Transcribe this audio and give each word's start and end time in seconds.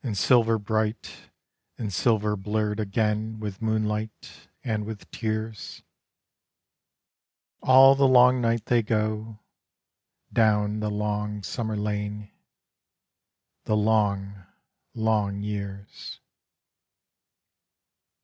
And 0.00 0.16
silver 0.16 0.60
bright, 0.60 1.30
and 1.76 1.92
silver 1.92 2.36
blurred 2.36 2.78
again 2.78 3.40
With 3.40 3.60
moonlight 3.60 4.46
and 4.62 4.84
with 4.86 5.10
tears. 5.10 5.82
All 7.64 7.96
the 7.96 8.06
long 8.06 8.40
night 8.40 8.66
they 8.66 8.80
go, 8.84 9.40
down 10.32 10.78
the 10.78 10.88
long 10.92 11.42
summer 11.42 11.76
lane, 11.76 12.30
The 13.64 13.76
long, 13.76 14.44
long 14.94 15.42
years. 15.42 16.20